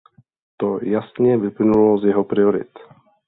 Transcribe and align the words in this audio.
To 0.57 0.79
jasně 0.83 1.37
vyplynulo 1.37 1.97
z 1.97 2.03
jeho 2.05 2.23
priorit. 2.23 2.79